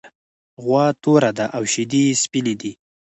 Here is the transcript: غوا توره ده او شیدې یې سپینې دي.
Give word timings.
غوا 0.63 0.85
توره 1.01 1.31
ده 1.37 1.45
او 1.55 1.63
شیدې 1.71 2.01
یې 2.07 2.19
سپینې 2.23 2.55
دي. 2.61 2.71